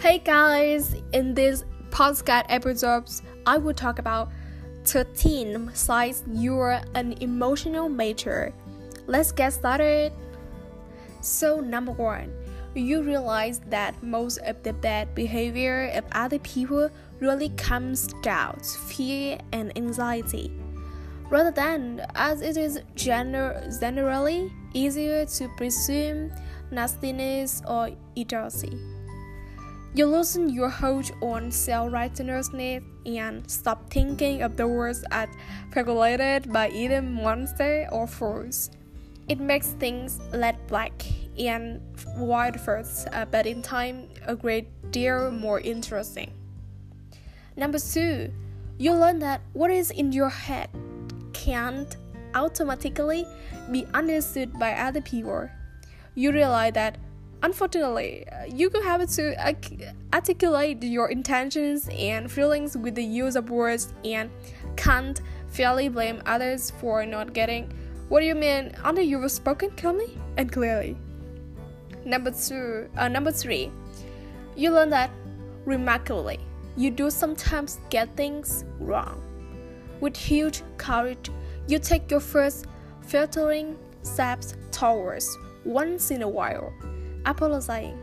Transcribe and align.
Hey 0.00 0.16
guys, 0.16 0.96
in 1.12 1.34
this 1.34 1.66
podcast 1.90 2.46
episodes, 2.48 3.20
I 3.44 3.58
will 3.58 3.74
talk 3.74 3.98
about 3.98 4.32
13 4.84 5.72
signs 5.74 6.24
you're 6.32 6.80
an 6.94 7.12
emotional 7.20 7.90
mature. 7.90 8.50
Let's 9.06 9.30
get 9.30 9.52
started. 9.52 10.14
So, 11.20 11.60
number 11.60 11.92
one, 11.92 12.32
you 12.74 13.02
realize 13.02 13.60
that 13.68 14.02
most 14.02 14.38
of 14.38 14.62
the 14.62 14.72
bad 14.72 15.14
behavior 15.14 15.90
of 15.92 16.04
other 16.12 16.38
people 16.38 16.88
really 17.18 17.50
comes 17.50 18.06
down 18.22 18.58
to 18.58 18.78
fear 18.78 19.38
and 19.52 19.70
anxiety, 19.76 20.50
rather 21.28 21.50
than 21.50 22.06
as 22.14 22.40
it 22.40 22.56
is 22.56 22.80
gener- 22.96 23.78
generally 23.78 24.50
easier 24.72 25.26
to 25.26 25.48
presume 25.58 26.32
nastiness 26.70 27.60
or 27.68 27.90
idiocy. 28.16 28.80
You 29.92 30.06
loosen 30.06 30.48
your 30.48 30.68
hold 30.68 31.10
on 31.20 31.50
self-righteousness 31.50 32.82
and 33.06 33.50
stop 33.50 33.90
thinking 33.90 34.42
of 34.42 34.56
the 34.56 34.68
words 34.68 35.04
as 35.10 35.28
regulated 35.74 36.52
by 36.52 36.70
either 36.70 37.02
monster 37.02 37.88
or 37.90 38.06
force. 38.06 38.70
It 39.28 39.40
makes 39.40 39.68
things 39.82 40.20
less 40.32 40.54
black 40.68 40.92
and 41.36 41.80
white 42.16 42.60
first, 42.60 43.08
uh, 43.12 43.24
but 43.24 43.46
in 43.46 43.62
time 43.62 44.08
a 44.26 44.36
great 44.36 44.68
deal 44.92 45.32
more 45.32 45.58
interesting. 45.58 46.32
Number 47.56 47.80
two, 47.80 48.32
you 48.78 48.94
learn 48.94 49.18
that 49.18 49.40
what 49.54 49.72
is 49.72 49.90
in 49.90 50.12
your 50.12 50.30
head 50.30 50.70
can't 51.32 51.96
automatically 52.36 53.26
be 53.72 53.86
understood 53.92 54.56
by 54.56 54.72
other 54.74 55.00
people. 55.00 55.48
You 56.14 56.30
realize 56.30 56.74
that 56.74 56.96
unfortunately, 57.42 58.24
you 58.48 58.70
could 58.70 58.82
have 58.84 59.08
to 59.16 59.54
articulate 60.12 60.82
your 60.82 61.08
intentions 61.08 61.88
and 61.92 62.30
feelings 62.30 62.76
with 62.76 62.94
the 62.94 63.04
use 63.04 63.36
of 63.36 63.50
words 63.50 63.92
and 64.04 64.30
can't 64.76 65.20
fairly 65.48 65.88
blame 65.88 66.22
others 66.26 66.70
for 66.80 67.04
not 67.04 67.32
getting 67.32 67.72
what 68.10 68.20
do 68.20 68.26
you 68.26 68.34
mean 68.34 68.72
until 68.84 69.04
you've 69.04 69.30
spoken 69.30 69.70
calmly 69.76 70.18
and 70.36 70.50
clearly. 70.50 70.96
Number 72.04 72.32
two, 72.32 72.90
uh, 72.96 73.06
number 73.06 73.30
three, 73.30 73.70
you 74.56 74.72
learn 74.72 74.90
that 74.90 75.10
remarkably, 75.64 76.40
you 76.76 76.90
do 76.90 77.08
sometimes 77.08 77.78
get 77.88 78.16
things 78.16 78.64
wrong. 78.80 79.22
With 80.00 80.16
huge 80.16 80.62
courage, 80.76 81.30
you 81.68 81.78
take 81.78 82.10
your 82.10 82.18
first 82.18 82.66
filtering 83.02 83.78
steps 84.02 84.54
towards 84.72 85.38
once 85.64 86.10
in 86.10 86.22
a 86.22 86.28
while 86.28 86.72
apologizing. 87.26 87.98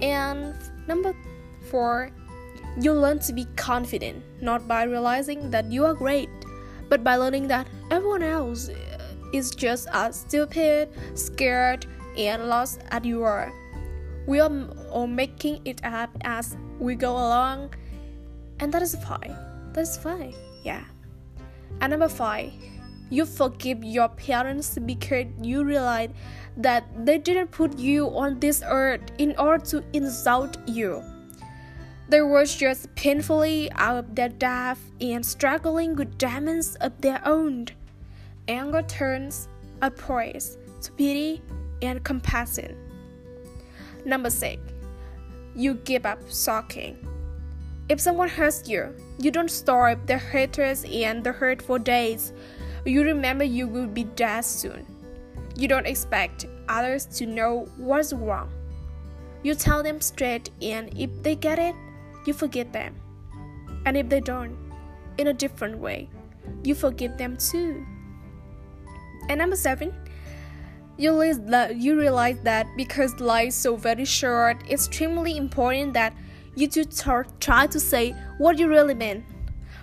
And 0.00 0.54
number 0.86 1.14
four, 1.70 2.10
you 2.80 2.92
learn 2.92 3.18
to 3.20 3.32
be 3.32 3.46
confident, 3.56 4.22
not 4.40 4.68
by 4.68 4.84
realizing 4.84 5.50
that 5.50 5.70
you 5.72 5.84
are 5.84 5.94
great, 5.94 6.28
but 6.88 7.02
by 7.02 7.16
learning 7.16 7.48
that 7.48 7.66
everyone 7.90 8.22
else 8.22 8.68
uh, 8.68 8.74
is 9.32 9.50
just 9.50 9.88
as 9.92 10.20
stupid, 10.20 10.88
scared, 11.14 11.86
and 12.16 12.48
lost 12.48 12.80
as 12.90 13.04
you 13.04 13.22
are. 13.22 13.52
We 14.26 14.40
are 14.40 14.50
all 14.90 15.06
making 15.06 15.62
it 15.64 15.84
up 15.84 16.10
as 16.24 16.56
we 16.78 16.94
go 16.94 17.12
along, 17.12 17.74
and 18.60 18.72
that 18.72 18.82
is 18.82 18.94
fine. 18.96 19.36
That 19.72 19.82
is 19.82 19.96
fine, 19.96 20.34
yeah. 20.62 20.84
And 21.80 21.90
number 21.90 22.08
five, 22.08 22.52
you 23.10 23.24
forgive 23.24 23.84
your 23.84 24.08
parents 24.08 24.78
because 24.78 25.26
you 25.42 25.64
realize 25.64 26.10
that 26.56 26.84
they 27.06 27.18
didn't 27.18 27.50
put 27.50 27.78
you 27.78 28.06
on 28.16 28.40
this 28.40 28.62
earth 28.66 29.02
in 29.18 29.34
order 29.38 29.64
to 29.66 29.84
insult 29.92 30.58
you. 30.66 31.02
They 32.08 32.22
were 32.22 32.44
just 32.44 32.94
painfully 32.94 33.70
out 33.72 33.98
of 33.98 34.14
their 34.14 34.30
depth 34.30 34.80
and 35.00 35.24
struggling 35.24 35.94
with 35.94 36.16
demons 36.18 36.74
of 36.76 36.98
their 37.00 37.20
own. 37.26 37.66
Anger 38.48 38.82
turns 38.82 39.48
a 39.82 39.90
praise 39.90 40.56
to 40.82 40.92
pity 40.92 41.42
and 41.82 42.02
compassion. 42.02 42.76
Number 44.04 44.30
six, 44.30 44.60
you 45.54 45.74
give 45.74 46.06
up 46.06 46.18
sulking. 46.30 46.96
If 47.88 48.00
someone 48.00 48.28
hurts 48.28 48.68
you, 48.68 48.94
you 49.18 49.30
don't 49.30 49.50
store 49.50 49.94
the 49.94 50.18
hatred 50.18 50.84
and 50.86 51.24
the 51.24 51.32
hurt 51.32 51.60
for 51.60 51.78
days. 51.78 52.32
You 52.88 53.02
remember 53.02 53.44
you 53.44 53.66
will 53.68 53.86
be 53.86 54.04
dead 54.04 54.46
soon. 54.46 54.86
You 55.54 55.68
don't 55.68 55.86
expect 55.86 56.46
others 56.70 57.04
to 57.18 57.26
know 57.26 57.68
what's 57.76 58.14
wrong. 58.14 58.50
You 59.42 59.54
tell 59.54 59.82
them 59.82 60.00
straight, 60.00 60.48
and 60.62 60.88
if 60.98 61.10
they 61.22 61.36
get 61.36 61.58
it, 61.58 61.74
you 62.24 62.32
forgive 62.32 62.72
them. 62.72 62.94
And 63.84 63.94
if 63.94 64.08
they 64.08 64.20
don't, 64.20 64.56
in 65.18 65.26
a 65.26 65.34
different 65.34 65.76
way, 65.76 66.08
you 66.64 66.74
forgive 66.74 67.18
them 67.18 67.36
too. 67.36 67.84
And 69.28 69.38
number 69.38 69.56
seven, 69.56 69.92
you 70.96 71.10
realize, 71.10 71.74
you 71.76 72.00
realize 72.00 72.40
that 72.44 72.66
because 72.74 73.20
life 73.20 73.48
is 73.48 73.54
so 73.54 73.76
very 73.76 74.06
short, 74.06 74.62
it's 74.62 74.86
extremely 74.86 75.36
important 75.36 75.92
that 75.92 76.14
you 76.54 76.66
do 76.68 76.84
try 77.38 77.66
to 77.66 77.78
say 77.78 78.12
what 78.38 78.58
you 78.58 78.66
really 78.66 78.94
mean. 78.94 79.26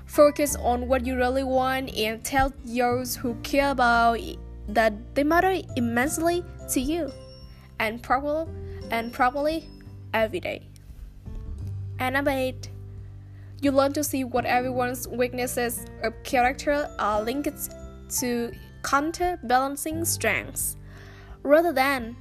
Focus 0.06 0.56
on 0.56 0.88
what 0.88 1.06
you 1.06 1.16
really 1.16 1.44
want 1.44 1.94
and 1.96 2.24
tell 2.24 2.54
those 2.64 3.16
who 3.16 3.36
care 3.44 3.72
about 3.72 4.20
that 4.68 4.94
they 5.16 5.24
matter 5.24 5.62
immensely 5.76 6.44
to 6.70 6.80
you 6.80 7.12
and 7.80 8.02
probably 8.02 8.52
and 8.92 9.12
probably 9.12 9.68
every 10.14 10.40
day. 10.40 10.68
And 12.00 12.14
number 12.14 12.32
eight, 12.32 12.70
you 13.62 13.72
learn 13.72 13.94
to 13.94 14.04
see 14.04 14.24
what 14.24 14.46
everyone's 14.46 15.08
weaknesses 15.08 15.86
of 16.04 16.14
character 16.24 16.90
are 17.00 17.22
linked 17.22 17.74
to 18.20 18.52
counterbalancing 18.84 20.06
strengths. 20.06 20.78
Rather 21.44 21.72
than 21.72 22.16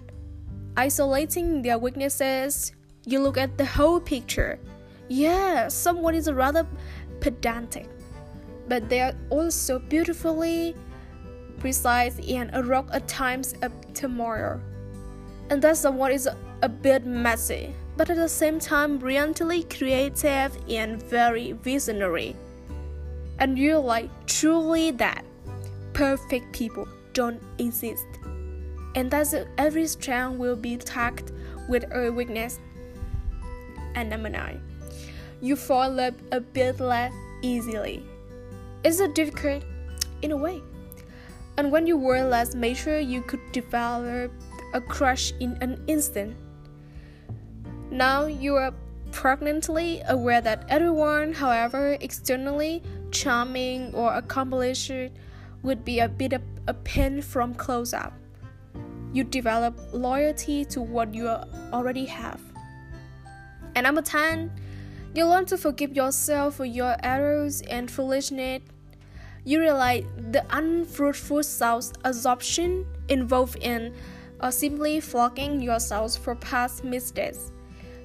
isolating 0.76 1.62
their 1.62 1.78
weaknesses, 1.78 2.72
you 3.04 3.20
look 3.20 3.36
at 3.36 3.58
the 3.58 3.64
whole 3.64 4.00
picture. 4.00 4.58
Yeah, 5.08 5.68
someone 5.68 6.14
is 6.14 6.28
a 6.28 6.34
rather 6.34 6.66
pedantic, 7.24 7.88
but 8.68 8.90
they 8.90 9.00
are 9.00 9.14
also 9.30 9.78
beautifully 9.78 10.76
precise 11.58 12.18
and 12.28 12.50
a 12.52 12.62
rock 12.62 12.86
at 12.92 13.08
times 13.08 13.54
of 13.62 13.72
tomorrow. 13.94 14.60
And 15.48 15.62
that 15.62 15.78
someone 15.78 16.12
is 16.12 16.28
a 16.60 16.68
bit 16.68 17.06
messy, 17.06 17.74
but 17.96 18.10
at 18.10 18.16
the 18.16 18.28
same 18.28 18.58
time 18.58 18.98
brilliantly 18.98 19.62
creative 19.62 20.54
and 20.68 21.02
very 21.02 21.52
visionary. 21.52 22.36
And 23.38 23.58
you're 23.58 23.78
like 23.78 24.10
truly 24.26 24.90
that 24.90 25.24
perfect 25.94 26.52
people 26.52 26.86
don't 27.14 27.40
exist. 27.56 28.04
And 28.96 29.10
that 29.12 29.32
every 29.56 29.86
strength 29.86 30.38
will 30.38 30.56
be 30.56 30.76
tagged 30.76 31.32
with 31.70 31.90
a 31.90 32.10
weakness. 32.10 32.58
And 33.94 34.10
number 34.10 34.28
nine, 34.28 34.60
you 35.44 35.56
fall 35.56 35.90
love 35.90 36.14
a 36.32 36.40
bit 36.40 36.80
less 36.80 37.12
easily. 37.42 38.02
Is 38.82 38.98
it 38.98 39.14
difficult? 39.14 39.62
In 40.22 40.32
a 40.32 40.36
way. 40.38 40.62
And 41.58 41.70
when 41.70 41.86
you 41.86 41.98
were 41.98 42.24
less 42.24 42.54
mature, 42.54 42.98
you 42.98 43.20
could 43.20 43.52
develop 43.52 44.32
a 44.72 44.80
crush 44.80 45.34
in 45.40 45.58
an 45.60 45.84
instant. 45.86 46.34
Now 47.90 48.24
you 48.24 48.56
are 48.56 48.72
pregnantly 49.12 50.00
aware 50.08 50.40
that 50.40 50.64
everyone, 50.70 51.34
however 51.34 51.98
externally 52.00 52.82
charming 53.10 53.94
or 53.94 54.14
accomplished, 54.14 54.90
would 55.62 55.84
be 55.84 55.98
a 56.00 56.08
bit 56.08 56.32
of 56.32 56.40
a 56.68 56.72
pin 56.72 57.20
from 57.20 57.52
close 57.52 57.92
up. 57.92 58.14
You 59.12 59.24
develop 59.24 59.78
loyalty 59.92 60.64
to 60.66 60.80
what 60.80 61.14
you 61.14 61.28
already 61.28 62.06
have. 62.06 62.40
And 63.74 63.84
number 63.84 64.02
10, 64.02 64.50
you 65.14 65.26
learn 65.26 65.46
to 65.46 65.56
forgive 65.56 65.94
yourself 65.94 66.56
for 66.56 66.64
your 66.64 66.96
errors 67.02 67.62
and 67.62 67.90
foolishness 67.90 68.60
you 69.46 69.60
realize 69.60 70.04
the 70.16 70.44
unfruitful 70.50 71.42
self 71.42 71.92
absorption 72.02 72.86
involved 73.08 73.58
in 73.60 73.94
or 74.42 74.50
simply 74.50 75.00
flogging 75.00 75.60
yourselves 75.60 76.16
for 76.16 76.34
past 76.34 76.82
mistakes. 76.82 77.52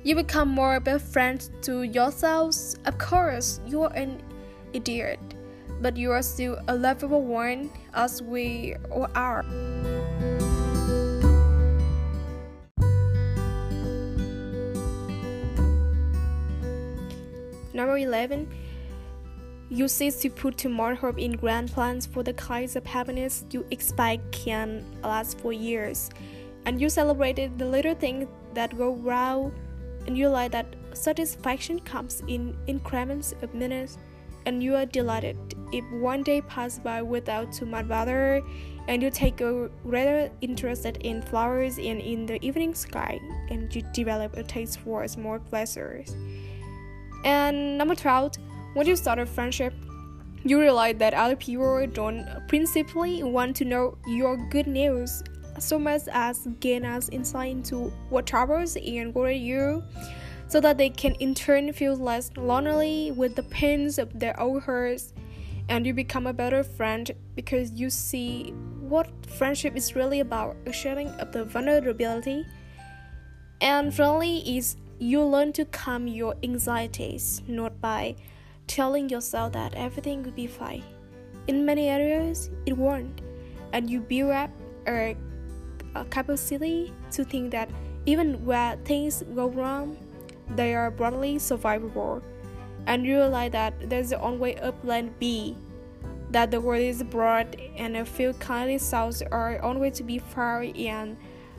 You 0.03 0.15
become 0.15 0.49
more 0.49 0.75
of 0.75 0.87
a 0.87 0.99
friend 0.99 1.39
to 1.61 1.83
yourselves. 1.83 2.77
Of 2.85 2.97
course, 2.97 3.61
you 3.65 3.83
are 3.83 3.93
an 3.93 4.21
idiot, 4.73 5.19
but 5.81 5.95
you 5.95 6.11
are 6.11 6.21
still 6.21 6.59
a 6.67 6.75
lovable 6.75 7.23
one, 7.23 7.69
as 7.93 8.21
we 8.21 8.75
all 8.91 9.07
are. 9.15 9.45
Number 17.79 17.97
11 17.97 18.45
you 19.69 19.87
cease 19.87 20.17
to 20.23 20.29
put 20.29 20.65
much 20.65 20.97
hope 20.97 21.17
in 21.17 21.31
grand 21.31 21.71
plans 21.71 22.05
for 22.05 22.23
the 22.23 22.33
kinds 22.33 22.75
of 22.75 22.85
happiness 22.85 23.45
you 23.51 23.65
expect 23.71 24.33
can 24.33 24.83
last 25.01 25.39
for 25.39 25.53
years, 25.53 26.09
and 26.65 26.81
you 26.81 26.89
celebrated 26.89 27.57
the 27.57 27.63
little 27.63 27.95
things 27.95 28.27
that 28.53 28.77
go 28.77 28.91
well 28.91 29.53
and 30.05 30.17
you 30.17 30.25
realize 30.25 30.51
that 30.51 30.75
satisfaction 30.91 31.79
comes 31.79 32.21
in 32.27 32.57
increments 32.67 33.33
of 33.43 33.53
minutes, 33.53 33.97
and 34.45 34.61
you 34.61 34.75
are 34.75 34.85
delighted 34.85 35.37
if 35.71 35.85
one 36.01 36.21
day 36.21 36.41
passes 36.41 36.79
by 36.79 37.01
without 37.01 37.53
too 37.53 37.65
much 37.65 37.87
bother, 37.87 38.41
and 38.89 39.01
you 39.01 39.09
take 39.09 39.39
a 39.39 39.69
greater 39.83 40.29
interest 40.41 40.85
in 40.85 41.21
flowers 41.21 41.77
and 41.77 42.01
in 42.01 42.25
the 42.25 42.43
evening 42.45 42.75
sky, 42.75 43.17
and 43.49 43.73
you 43.73 43.83
develop 43.93 44.35
a 44.35 44.43
taste 44.43 44.79
for 44.79 45.07
small 45.07 45.39
pleasures. 45.39 46.13
And 47.23 47.77
number 47.77 47.95
12, 47.95 48.35
when 48.73 48.87
you 48.87 48.95
start 48.95 49.19
a 49.19 49.25
friendship, 49.25 49.73
you 50.43 50.59
realize 50.59 50.95
that 50.97 51.13
other 51.13 51.35
people 51.35 51.85
don't 51.87 52.25
principally 52.47 53.23
want 53.23 53.55
to 53.57 53.65
know 53.65 53.97
your 54.07 54.37
good 54.49 54.67
news 54.67 55.23
so 55.59 55.77
much 55.77 56.03
as 56.11 56.47
gain 56.59 56.85
us 56.85 57.09
insight 57.09 57.51
into 57.51 57.91
what 58.09 58.25
troubles 58.25 58.77
and 58.77 59.13
worry 59.13 59.37
you 59.37 59.83
so 60.47 60.59
that 60.59 60.77
they 60.77 60.89
can 60.89 61.13
in 61.15 61.35
turn 61.35 61.71
feel 61.73 61.95
less 61.95 62.31
lonely 62.37 63.11
with 63.11 63.35
the 63.35 63.43
pains 63.43 63.99
of 63.99 64.17
their 64.17 64.39
own 64.39 64.61
hurts. 64.61 65.13
And 65.67 65.85
you 65.85 65.93
become 65.93 66.25
a 66.25 66.33
better 66.33 66.63
friend 66.63 67.11
because 67.35 67.71
you 67.73 67.91
see 67.91 68.51
what 68.79 69.07
friendship 69.27 69.75
is 69.75 69.95
really 69.95 70.21
about 70.21 70.57
a 70.65 70.73
sharing 70.73 71.09
of 71.19 71.31
the 71.31 71.45
vulnerability. 71.45 72.45
And 73.61 73.93
finally 73.93 74.57
is 74.57 74.77
you 74.99 75.23
learn 75.23 75.53
to 75.53 75.63
calm 75.65 76.07
your 76.07 76.35
anxieties 76.43 77.41
not 77.47 77.79
by 77.79 78.15
telling 78.67 79.07
yourself 79.09 79.53
that 79.53 79.73
everything 79.73 80.23
will 80.23 80.31
be 80.31 80.45
fine. 80.45 80.83
In 81.47 81.65
many 81.65 81.87
areas, 81.87 82.49
it 82.65 82.73
won't, 82.73 83.21
and 83.71 83.89
you 83.89 84.01
build 84.01 84.31
up 84.31 84.51
a, 84.87 85.15
a 85.95 86.03
capacity 86.05 86.93
to 87.11 87.23
think 87.23 87.51
that 87.51 87.69
even 88.05 88.43
where 88.45 88.75
things 88.83 89.23
go 89.33 89.47
wrong, 89.49 89.97
they 90.55 90.75
are 90.75 90.91
broadly 90.91 91.35
survivable, 91.35 92.21
and 92.85 93.05
you 93.05 93.15
realize 93.15 93.51
that 93.53 93.89
there's 93.89 94.09
the 94.09 94.19
only 94.19 94.37
way 94.37 94.55
up 94.57 94.81
plan 94.81 95.13
B, 95.17 95.55
that 96.31 96.51
the 96.51 96.59
world 96.59 96.81
is 96.81 97.03
broad 97.03 97.55
and 97.77 97.95
a 97.95 98.05
few 98.05 98.33
kindly 98.33 98.77
souls 98.77 99.21
are 99.31 99.61
only 99.63 99.91
to 99.91 100.03
be 100.03 100.19
far 100.19 100.65
and 100.75 101.17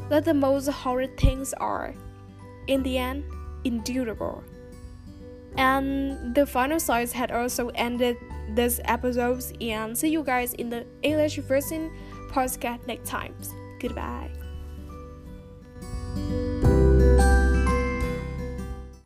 that 0.09 0.25
the 0.25 0.35
most 0.35 0.69
horrid 0.69 1.17
things 1.17 1.55
are, 1.55 1.95
in 2.70 2.82
the 2.82 2.96
end, 2.96 3.25
endurable. 3.64 4.43
And 5.56 6.34
the 6.34 6.46
final 6.46 6.78
size 6.78 7.12
had 7.12 7.32
also 7.32 7.69
ended 7.75 8.17
this 8.55 8.81
episode, 8.84 9.43
and 9.61 9.99
see 9.99 10.08
you 10.08 10.22
guys 10.22 10.55
in 10.55 10.70
the 10.70 10.87
English 11.02 11.37
version 11.38 11.90
podcast 12.31 12.87
next 12.87 13.11
times. 13.11 13.52
Goodbye. 13.81 14.31